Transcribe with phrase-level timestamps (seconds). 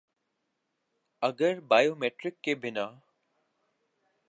[1.21, 2.85] اگر biometric کے بنا